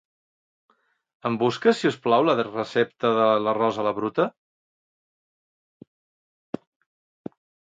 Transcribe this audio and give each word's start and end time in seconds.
Em 1.29 1.35
busques 1.41 1.75
si 1.81 1.89
us 1.89 1.97
plau 2.05 2.25
la 2.29 2.35
recepta 2.39 3.11
de 3.19 3.27
l'arròs 3.49 3.79
a 3.83 3.87
la 3.89 3.93
bruta? 3.99 4.27